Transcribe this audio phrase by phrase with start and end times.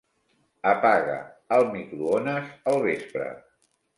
[0.69, 1.17] Apaga
[1.57, 3.29] el microones al vespre.